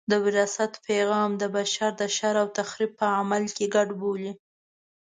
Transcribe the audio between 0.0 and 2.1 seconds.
د وراثت پیغام د بشر د